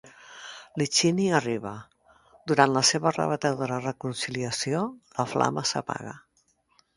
Licini 0.81 1.27
arriba; 1.39 1.73
durant 2.51 2.73
la 2.77 2.83
seva 2.91 3.11
rebatedora 3.17 3.77
reconciliació, 3.85 4.83
la 5.21 5.27
flama 5.35 5.67
s'apaga. 5.75 6.17